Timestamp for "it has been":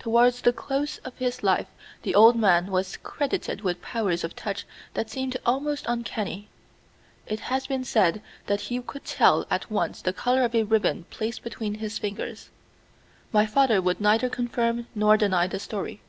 7.24-7.84